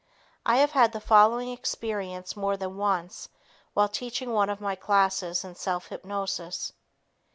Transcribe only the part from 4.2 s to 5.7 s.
one of my classes in